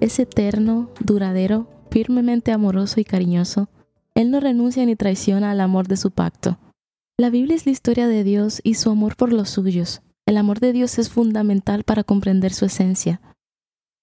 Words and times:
es 0.00 0.18
eterno, 0.18 0.90
duradero, 1.00 1.68
firmemente 1.90 2.52
amoroso 2.52 3.00
y 3.00 3.04
cariñoso. 3.04 3.68
Él 4.14 4.30
no 4.30 4.40
renuncia 4.40 4.84
ni 4.84 4.96
traiciona 4.96 5.50
al 5.50 5.60
amor 5.60 5.88
de 5.88 5.96
su 5.96 6.10
pacto. 6.10 6.58
La 7.18 7.30
Biblia 7.30 7.56
es 7.56 7.66
la 7.66 7.72
historia 7.72 8.08
de 8.08 8.24
Dios 8.24 8.60
y 8.62 8.74
su 8.74 8.90
amor 8.90 9.16
por 9.16 9.32
los 9.32 9.50
suyos. 9.50 10.02
El 10.26 10.36
amor 10.36 10.60
de 10.60 10.72
Dios 10.72 10.98
es 10.98 11.08
fundamental 11.08 11.84
para 11.84 12.04
comprender 12.04 12.52
su 12.52 12.66
esencia. 12.66 13.20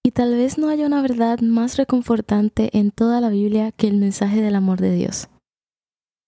Y 0.03 0.11
tal 0.11 0.35
vez 0.35 0.57
no 0.57 0.69
haya 0.69 0.85
una 0.85 1.01
verdad 1.01 1.39
más 1.41 1.77
reconfortante 1.77 2.77
en 2.77 2.91
toda 2.91 3.21
la 3.21 3.29
Biblia 3.29 3.71
que 3.71 3.87
el 3.87 3.97
mensaje 3.97 4.41
del 4.41 4.55
amor 4.55 4.81
de 4.81 4.95
Dios. 4.95 5.29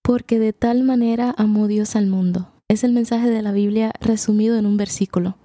Porque 0.03 0.39
de 0.39 0.53
tal 0.53 0.83
manera 0.83 1.33
amó 1.37 1.67
Dios 1.67 1.95
al 1.95 2.07
mundo. 2.07 2.51
Es 2.67 2.83
el 2.83 2.93
mensaje 2.93 3.29
de 3.29 3.41
la 3.41 3.51
Biblia 3.51 3.91
resumido 3.99 4.57
en 4.57 4.65
un 4.65 4.77
versículo. 4.77 5.37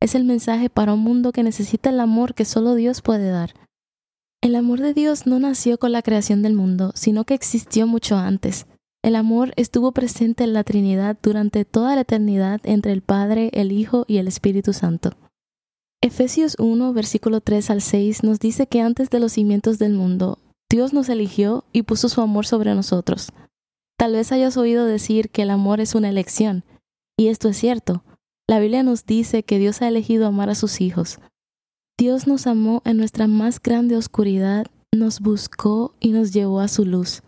Es 0.00 0.14
el 0.14 0.24
mensaje 0.24 0.70
para 0.70 0.94
un 0.94 1.00
mundo 1.00 1.32
que 1.32 1.42
necesita 1.42 1.90
el 1.90 2.00
amor 2.00 2.34
que 2.34 2.44
solo 2.44 2.74
Dios 2.74 3.02
puede 3.02 3.30
dar. 3.30 3.54
El 4.40 4.54
amor 4.54 4.80
de 4.80 4.94
Dios 4.94 5.26
no 5.26 5.40
nació 5.40 5.78
con 5.78 5.90
la 5.90 6.02
creación 6.02 6.42
del 6.42 6.54
mundo, 6.54 6.92
sino 6.94 7.24
que 7.24 7.34
existió 7.34 7.86
mucho 7.86 8.16
antes. 8.16 8.66
El 9.02 9.16
amor 9.16 9.52
estuvo 9.56 9.92
presente 9.92 10.44
en 10.44 10.52
la 10.52 10.62
Trinidad 10.64 11.18
durante 11.20 11.64
toda 11.64 11.96
la 11.96 12.02
eternidad 12.02 12.60
entre 12.64 12.92
el 12.92 13.02
Padre, 13.02 13.50
el 13.52 13.72
Hijo 13.72 14.04
y 14.06 14.18
el 14.18 14.28
Espíritu 14.28 14.72
Santo. 14.72 15.16
Efesios 16.00 16.54
1, 16.60 16.92
versículo 16.92 17.40
3 17.40 17.70
al 17.70 17.82
6 17.82 18.22
nos 18.22 18.38
dice 18.38 18.68
que 18.68 18.80
antes 18.80 19.10
de 19.10 19.18
los 19.18 19.32
cimientos 19.32 19.80
del 19.80 19.94
mundo, 19.94 20.38
Dios 20.70 20.92
nos 20.92 21.08
eligió 21.08 21.64
y 21.72 21.82
puso 21.82 22.08
su 22.08 22.20
amor 22.20 22.46
sobre 22.46 22.74
nosotros. 22.74 23.32
Tal 23.98 24.12
vez 24.12 24.30
hayas 24.30 24.56
oído 24.56 24.84
decir 24.84 25.30
que 25.30 25.42
el 25.42 25.50
amor 25.50 25.80
es 25.80 25.96
una 25.96 26.08
elección, 26.08 26.64
y 27.16 27.28
esto 27.28 27.48
es 27.48 27.56
cierto. 27.56 28.04
La 28.48 28.60
Biblia 28.60 28.82
nos 28.82 29.04
dice 29.04 29.42
que 29.42 29.58
Dios 29.58 29.82
ha 29.82 29.88
elegido 29.88 30.26
amar 30.26 30.48
a 30.48 30.54
sus 30.54 30.80
hijos. 30.80 31.18
Dios 31.98 32.26
nos 32.26 32.46
amó 32.46 32.80
en 32.86 32.96
nuestra 32.96 33.26
más 33.26 33.60
grande 33.60 33.94
oscuridad, 33.94 34.66
nos 34.94 35.20
buscó 35.20 35.94
y 36.00 36.12
nos 36.12 36.32
llevó 36.32 36.60
a 36.60 36.68
su 36.68 36.86
luz. 36.86 37.22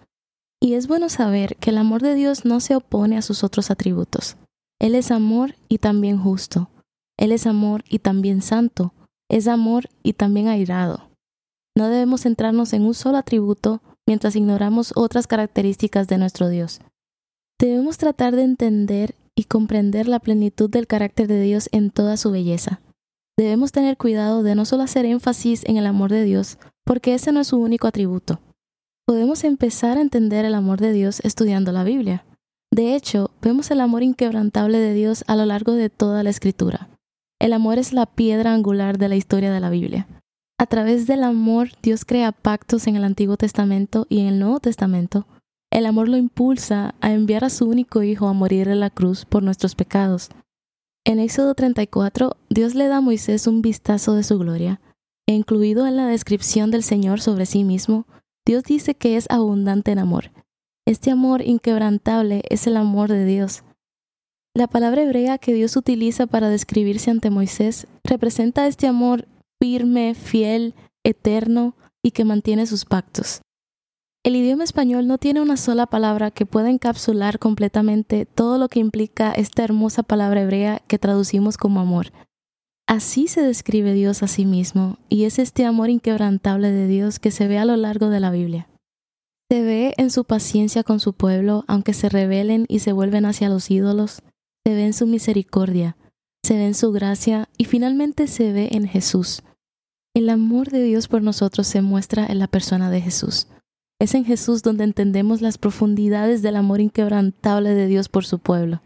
Y 0.63 0.75
es 0.75 0.89
bueno 0.89 1.11
saber 1.11 1.57
que 1.57 1.71
el 1.71 1.79
amor 1.79 2.01
de 2.01 2.15
Dios 2.15 2.47
no 2.47 2.61
se 2.61 2.75
opone 2.75 3.19
a 3.19 3.23
sus 3.23 3.45
otros 3.45 3.71
atributos. 3.71 4.37
Él 4.81 4.95
es 4.95 5.11
amor 5.11 5.57
y 5.69 5.79
también 5.79 6.19
justo. 6.19 6.71
Él 7.19 7.33
es 7.33 7.47
amor 7.47 7.85
y 7.89 7.99
también 7.99 8.41
santo. 8.41 8.95
Es 9.29 9.47
amor 9.47 9.89
y 10.03 10.15
también 10.15 10.49
airado. 10.49 11.11
No 11.77 11.89
debemos 11.89 12.23
centrarnos 12.23 12.73
en 12.73 12.85
un 12.85 12.95
solo 12.95 13.19
atributo 13.19 13.83
mientras 14.07 14.37
ignoramos 14.37 14.93
otras 14.97 15.27
características 15.27 16.09
de 16.09 16.17
nuestro 16.17 16.49
Dios. 16.49 16.81
Debemos 17.59 17.99
tratar 17.99 18.35
de 18.37 18.43
entender 18.43 19.15
y 19.37 19.45
comprender 19.45 20.09
la 20.09 20.21
plenitud 20.21 20.69
del 20.71 20.87
carácter 20.87 21.29
de 21.29 21.41
Dios 21.41 21.69
en 21.73 21.91
toda 21.91 22.17
su 22.17 22.31
belleza. 22.31 22.81
Debemos 23.39 23.73
tener 23.73 23.97
cuidado 23.97 24.43
de 24.43 24.55
no 24.55 24.65
solo 24.65 24.83
hacer 24.83 25.07
énfasis 25.07 25.65
en 25.65 25.77
el 25.77 25.87
amor 25.87 26.11
de 26.11 26.25
Dios, 26.25 26.59
porque 26.85 27.15
ese 27.15 27.33
no 27.33 27.41
es 27.41 27.47
su 27.47 27.57
único 27.57 27.87
atributo. 27.87 28.41
Podemos 29.07 29.45
empezar 29.45 29.97
a 29.97 30.03
entender 30.03 30.45
el 30.45 30.55
amor 30.55 30.81
de 30.81 30.93
Dios 30.93 31.21
estudiando 31.25 31.73
la 31.73 31.85
Biblia. 31.85 32.25
De 32.73 32.95
hecho, 32.95 33.31
vemos 33.43 33.71
el 33.71 33.81
amor 33.81 34.03
inquebrantable 34.03 34.79
de 34.79 34.95
Dios 34.95 35.25
a 35.27 35.37
lo 35.37 35.47
largo 35.47 35.73
de 35.73 35.91
toda 35.91 36.23
la 36.23 36.31
escritura. 36.31 36.89
El 37.41 37.53
amor 37.53 37.79
es 37.79 37.93
la 37.93 38.07
piedra 38.07 38.53
angular 38.53 38.99
de 38.99 39.09
la 39.09 39.17
historia 39.17 39.51
de 39.53 39.61
la 39.61 39.71
Biblia. 39.71 40.07
A 40.59 40.67
través 40.67 41.07
del 41.07 41.25
amor, 41.25 41.71
Dios 41.83 42.05
crea 42.05 42.33
pactos 42.33 42.87
en 42.87 42.97
el 42.97 43.05
Antiguo 43.05 43.39
Testamento 43.39 44.07
y 44.11 44.21
en 44.21 44.27
el 44.27 44.39
Nuevo 44.39 44.61
Testamento 44.61 45.27
el 45.71 45.87
amor 45.87 46.09
lo 46.09 46.17
impulsa 46.17 46.95
a 47.01 47.13
enviar 47.13 47.45
a 47.45 47.51
su 47.51 47.69
único 47.69 48.03
Hijo 48.03 48.29
a 48.29 48.33
morir 48.33 48.69
en 48.69 48.81
la 48.81 48.91
cruz 48.91 49.25
por 49.25 49.43
nuestros 49.43 49.75
pecados. 49.75 50.31
En 51.07 51.19
Éxodo 51.19 51.55
34, 51.55 52.37
Dios 52.49 52.75
le 52.75 52.89
da 52.89 52.99
a 52.99 53.01
Moisés 53.01 53.47
un 53.47 53.63
vistazo 53.63 54.15
de 54.15 54.23
su 54.23 54.39
gloria, 54.39 54.81
e 55.27 55.33
incluido 55.33 55.87
en 55.87 55.97
la 55.97 56.07
descripción 56.07 56.71
del 56.71 56.83
Señor 56.83 57.21
sobre 57.21 57.47
sí 57.47 57.65
mismo, 57.65 58.07
Dios 58.45 58.65
dice 58.65 58.95
que 58.95 59.17
es 59.17 59.27
abundante 59.31 59.93
en 59.93 60.01
amor. 60.01 60.33
Este 60.87 61.11
amor 61.11 61.41
inquebrantable 61.43 62.43
es 62.51 62.67
el 62.67 62.77
amor 62.77 63.11
de 63.11 63.25
Dios. 63.25 63.63
La 64.57 64.67
palabra 64.67 65.03
hebrea 65.03 65.39
que 65.39 65.55
Dios 65.55 65.77
utiliza 65.77 66.27
para 66.27 66.49
describirse 66.49 67.13
ante 67.13 67.31
Moisés 67.31 67.87
representa 68.03 68.67
este 68.67 68.89
amor 68.89 69.29
firme, 69.63 70.15
fiel, 70.15 70.75
eterno 71.05 71.77
y 72.03 72.11
que 72.11 72.25
mantiene 72.25 72.67
sus 72.67 72.85
pactos. 72.85 73.41
El 74.23 74.37
idioma 74.37 74.65
español 74.65 75.07
no 75.07 75.17
tiene 75.17 75.41
una 75.41 75.57
sola 75.57 75.87
palabra 75.87 76.31
que 76.31 76.45
pueda 76.45 76.69
encapsular 76.69 77.39
completamente 77.39 78.27
todo 78.27 78.59
lo 78.59 78.69
que 78.69 78.79
implica 78.79 79.33
esta 79.33 79.65
hermosa 79.65 80.03
palabra 80.03 80.43
hebrea 80.43 80.83
que 80.87 80.99
traducimos 80.99 81.57
como 81.57 81.81
amor. 81.81 82.13
Así 82.87 83.29
se 83.29 83.41
describe 83.41 83.95
Dios 83.95 84.23
a 84.23 84.27
sí 84.27 84.45
mismo, 84.45 84.99
y 85.09 85.25
es 85.25 85.39
este 85.39 85.65
amor 85.65 85.89
inquebrantable 85.89 86.71
de 86.71 86.87
Dios 86.87 87.19
que 87.19 87.31
se 87.31 87.49
ve 87.49 87.57
a 87.57 87.65
lo 87.65 87.77
largo 87.77 88.11
de 88.11 88.21
la 88.21 88.31
Biblia. 88.31 88.69
Se 89.51 89.63
ve 89.63 89.95
en 89.97 90.11
su 90.11 90.25
paciencia 90.25 90.85
con 90.85 91.01
su 91.01 91.15
pueblo, 91.15 91.65
aunque 91.67 91.95
se 91.95 92.11
rebelen 92.11 92.67
y 92.69 92.81
se 92.81 92.93
vuelven 92.93 93.25
hacia 93.25 93.49
los 93.49 93.71
ídolos, 93.71 94.23
se 94.67 94.75
ve 94.75 94.85
en 94.85 94.93
su 94.93 95.07
misericordia, 95.07 95.97
se 96.45 96.57
ve 96.57 96.67
en 96.67 96.75
su 96.75 96.93
gracia 96.93 97.49
y 97.57 97.65
finalmente 97.65 98.27
se 98.27 98.53
ve 98.53 98.69
en 98.73 98.87
Jesús. 98.87 99.43
El 100.15 100.29
amor 100.29 100.69
de 100.69 100.83
Dios 100.83 101.09
por 101.09 101.23
nosotros 101.23 101.67
se 101.67 101.81
muestra 101.81 102.27
en 102.27 102.39
la 102.39 102.49
persona 102.49 102.91
de 102.91 103.01
Jesús. 103.01 103.47
Es 104.01 104.15
en 104.15 104.25
Jesús 104.25 104.63
donde 104.63 104.85
entendemos 104.85 105.43
las 105.43 105.59
profundidades 105.59 106.41
del 106.41 106.57
amor 106.57 106.81
inquebrantable 106.81 107.75
de 107.75 107.87
Dios 107.87 108.09
por 108.09 108.25
su 108.25 108.39
pueblo. 108.39 108.81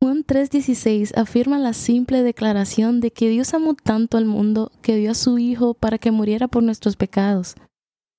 Juan 0.00 0.24
3:16 0.24 1.12
afirma 1.16 1.58
la 1.58 1.74
simple 1.74 2.22
declaración 2.22 3.00
de 3.00 3.10
que 3.10 3.28
Dios 3.28 3.52
amó 3.52 3.74
tanto 3.74 4.16
al 4.16 4.24
mundo 4.24 4.72
que 4.80 4.96
dio 4.96 5.10
a 5.10 5.14
su 5.14 5.38
Hijo 5.38 5.74
para 5.74 5.98
que 5.98 6.12
muriera 6.12 6.48
por 6.48 6.62
nuestros 6.62 6.96
pecados. 6.96 7.56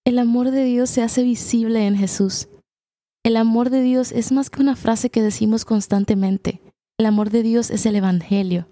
El 0.06 0.20
amor 0.20 0.52
de 0.52 0.66
Dios 0.66 0.92
se 0.92 1.02
hace 1.02 1.24
visible 1.24 1.88
en 1.88 1.96
Jesús. 1.96 2.48
El 3.24 3.36
amor 3.36 3.72
de 3.72 3.82
Dios 3.82 4.12
es 4.12 4.32
más 4.32 4.52
que 4.52 4.62
una 4.62 4.76
frase 4.76 5.10
que 5.10 5.24
decimos 5.24 5.66
constantemente. 5.66 6.62
El 7.00 7.08
amor 7.08 7.32
de 7.32 7.42
Dios 7.42 7.72
es 7.72 7.88
el 7.88 7.96
Evangelio. 7.96 8.68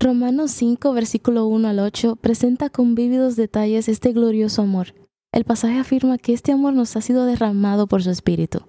Romanos 0.00 0.52
5, 0.52 0.94
versículo 0.94 1.46
1 1.46 1.68
al 1.68 1.78
8 1.80 2.16
presenta 2.16 2.70
con 2.70 2.94
vívidos 2.94 3.36
detalles 3.36 3.88
este 3.88 4.12
glorioso 4.12 4.62
amor. 4.62 4.94
El 5.32 5.44
pasaje 5.44 5.78
afirma 5.78 6.18
que 6.18 6.32
este 6.32 6.52
amor 6.52 6.72
nos 6.72 6.96
ha 6.96 7.00
sido 7.00 7.24
derramado 7.24 7.86
por 7.86 8.02
su 8.02 8.10
Espíritu, 8.10 8.66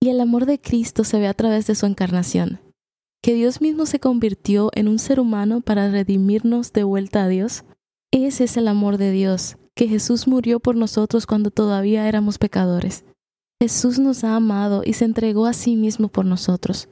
y 0.00 0.10
el 0.10 0.20
amor 0.20 0.46
de 0.46 0.60
Cristo 0.60 1.02
se 1.02 1.18
ve 1.18 1.26
a 1.26 1.34
través 1.34 1.66
de 1.66 1.74
su 1.74 1.86
encarnación, 1.86 2.60
que 3.22 3.34
Dios 3.34 3.60
mismo 3.60 3.84
se 3.86 3.98
convirtió 4.00 4.70
en 4.74 4.86
un 4.86 4.98
ser 4.98 5.18
humano 5.18 5.60
para 5.60 5.90
redimirnos 5.90 6.72
de 6.72 6.84
vuelta 6.84 7.24
a 7.24 7.28
Dios. 7.28 7.64
Ese 8.12 8.44
es 8.44 8.56
el 8.56 8.68
amor 8.68 8.96
de 8.96 9.10
Dios, 9.10 9.56
que 9.74 9.88
Jesús 9.88 10.28
murió 10.28 10.60
por 10.60 10.76
nosotros 10.76 11.26
cuando 11.26 11.50
todavía 11.50 12.06
éramos 12.06 12.38
pecadores. 12.38 13.04
Jesús 13.60 13.98
nos 13.98 14.24
ha 14.24 14.36
amado 14.36 14.82
y 14.84 14.92
se 14.92 15.04
entregó 15.04 15.46
a 15.46 15.52
sí 15.52 15.74
mismo 15.74 16.08
por 16.08 16.26
nosotros. 16.26 16.88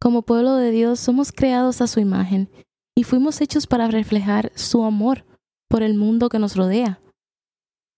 Como 0.00 0.22
pueblo 0.22 0.56
de 0.56 0.70
Dios 0.70 1.00
somos 1.00 1.32
creados 1.32 1.80
a 1.80 1.86
su 1.86 2.00
imagen 2.00 2.50
y 2.94 3.04
fuimos 3.04 3.40
hechos 3.40 3.66
para 3.66 3.88
reflejar 3.88 4.52
su 4.54 4.84
amor 4.84 5.24
por 5.68 5.82
el 5.82 5.94
mundo 5.94 6.28
que 6.28 6.38
nos 6.38 6.54
rodea. 6.54 7.00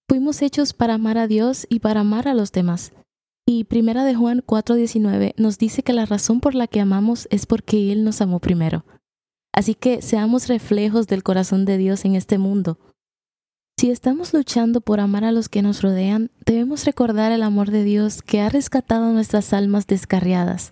Fuimos 0.09 0.43
hechos 0.43 0.75
para 0.75 0.95
amar 0.95 1.17
a 1.17 1.27
Dios 1.27 1.67
y 1.71 1.81
para 1.81 2.01
amar 2.01 2.29
a 2.29 2.35
los 2.35 2.53
demás. 2.53 2.93
Y 3.47 3.65
Primera 3.65 4.05
de 4.05 4.15
Juan 4.15 4.43
4:19 4.45 5.35
nos 5.37 5.59
dice 5.59 5.83
que 5.83 5.93
la 5.93 6.05
razón 6.05 6.41
por 6.41 6.55
la 6.55 6.67
que 6.67 6.81
amamos 6.81 7.27
es 7.31 7.47
porque 7.47 7.91
Él 7.93 8.05
nos 8.05 8.21
amó 8.21 8.39
primero. 8.39 8.85
Así 9.53 9.75
que 9.75 10.03
seamos 10.03 10.49
reflejos 10.49 11.07
del 11.07 11.23
corazón 11.23 11.65
de 11.65 11.79
Dios 11.79 12.05
en 12.05 12.17
este 12.17 12.39
mundo. 12.39 12.79
Si 13.79 13.91
estamos 13.91 14.33
luchando 14.33 14.81
por 14.81 15.01
amar 15.01 15.25
a 15.25 15.33
los 15.33 15.49
que 15.49 15.63
nos 15.63 15.83
rodean, 15.83 16.31
debemos 16.45 16.85
recordar 16.85 17.33
el 17.33 17.43
amor 17.43 17.71
de 17.71 17.83
Dios 17.83 18.23
que 18.23 18.41
ha 18.41 18.49
rescatado 18.49 19.13
nuestras 19.13 19.53
almas 19.53 19.87
descarriadas. 19.87 20.71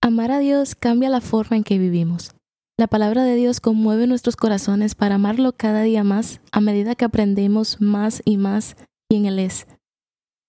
Amar 0.00 0.30
a 0.30 0.38
Dios 0.38 0.74
cambia 0.74 1.10
la 1.10 1.20
forma 1.20 1.56
en 1.56 1.64
que 1.64 1.78
vivimos. 1.78 2.32
La 2.80 2.86
palabra 2.86 3.24
de 3.24 3.34
Dios 3.34 3.60
conmueve 3.60 4.06
nuestros 4.06 4.36
corazones 4.36 4.94
para 4.94 5.16
amarlo 5.16 5.52
cada 5.54 5.82
día 5.82 6.02
más 6.02 6.40
a 6.50 6.62
medida 6.62 6.94
que 6.94 7.04
aprendemos 7.04 7.78
más 7.78 8.22
y 8.24 8.38
más 8.38 8.74
quién 9.06 9.26
Él 9.26 9.38
es. 9.38 9.66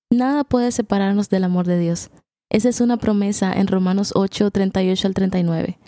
Nada 0.09 0.45
puede 0.45 0.71
separarnos 0.71 1.27
del 1.27 1.43
amor 1.43 1.67
de 1.67 1.77
Dios. 1.77 2.09
Esa 2.49 2.69
es 2.69 2.79
una 2.79 2.95
promesa 2.95 3.51
en 3.51 3.67
Romanos 3.67 4.13
8, 4.15 4.49
38 4.49 5.07
al 5.09 5.13
39. 5.13 5.79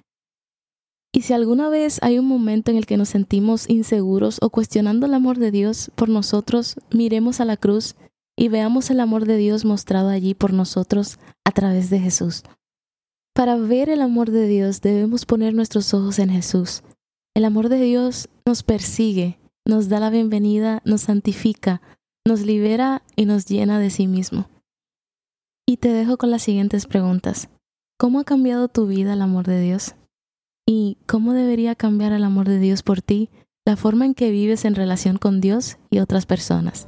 Y 1.14 1.22
si 1.22 1.32
alguna 1.32 1.70
vez 1.70 2.00
hay 2.04 2.20
un 2.20 2.26
momento 2.26 2.72
en 2.72 2.78
el 2.78 2.86
que 2.86 2.98
nos 2.98 3.08
sentimos 3.08 3.70
inseguros 3.70 4.40
o 4.42 4.50
cuestionando 4.50 5.06
el 5.06 5.14
amor 5.14 5.38
de 5.38 5.50
Dios 5.50 5.94
por 5.96 6.10
nosotros, 6.10 6.76
miremos 6.92 7.40
a 7.40 7.46
la 7.46 7.56
cruz 7.56 7.96
y 8.38 8.50
veamos 8.50 8.90
el 8.90 9.00
amor 9.00 9.26
de 9.26 9.38
Dios 9.38 9.64
mostrado 9.64 10.10
allí 10.10 10.34
por 10.34 10.52
nosotros 10.52 11.20
a 11.46 11.52
través 11.52 11.90
de 11.90 12.02
Jesús. 12.02 12.44
Para 13.34 13.56
ver 13.56 13.90
el 13.90 14.04
amor 14.04 14.30
de 14.30 14.48
Dios 14.48 14.82
debemos 14.82 15.26
poner 15.26 15.56
nuestros 15.56 15.92
ojos 15.96 16.20
en 16.20 16.30
Jesús. 16.30 16.84
El 17.36 17.46
amor 17.46 17.68
de 17.68 17.82
Dios 17.82 18.30
nos 18.46 18.62
persigue, 18.62 19.40
nos 19.66 19.90
da 19.90 20.00
la 20.00 20.12
bienvenida, 20.12 20.84
nos 20.86 21.02
santifica, 21.02 21.82
nos 22.28 22.42
libera 22.42 23.02
y 23.16 23.26
nos 23.26 23.48
llena 23.48 23.80
de 23.80 23.90
sí 23.90 24.06
mismo. 24.06 24.52
Y 25.68 25.78
te 25.78 25.90
dejo 25.90 26.18
con 26.18 26.30
las 26.30 26.44
siguientes 26.44 26.86
preguntas. 26.86 27.50
¿Cómo 27.98 28.20
ha 28.20 28.24
cambiado 28.24 28.68
tu 28.68 28.86
vida 28.86 29.14
el 29.14 29.22
amor 29.24 29.48
de 29.48 29.62
Dios? 29.62 29.96
¿Y 30.68 31.00
cómo 31.08 31.34
debería 31.34 31.74
cambiar 31.74 32.12
el 32.12 32.26
amor 32.26 32.48
de 32.48 32.60
Dios 32.60 32.84
por 32.84 33.02
ti 33.02 33.32
la 33.66 33.78
forma 33.78 34.06
en 34.06 34.14
que 34.14 34.30
vives 34.30 34.64
en 34.64 34.76
relación 34.76 35.18
con 35.18 35.42
Dios 35.42 35.78
y 35.90 35.98
otras 35.98 36.28
personas? 36.28 36.88